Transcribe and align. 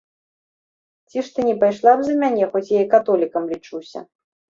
Ці 1.11 1.17
ж 1.27 1.33
ты 1.35 1.39
не 1.49 1.53
пайшла 1.63 1.93
б 1.99 2.07
за 2.07 2.15
мяне, 2.23 2.43
хоць 2.55 2.63
я 2.71 2.79
і 2.87 2.87
католікам 2.95 3.43
лічуся? 3.53 3.99